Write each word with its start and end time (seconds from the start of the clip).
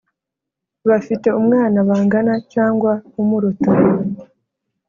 Bafite 0.89 1.27
umwana 1.39 1.77
bangana 1.89 2.33
cyangwa 2.53 2.91
umuruta. 3.21 3.71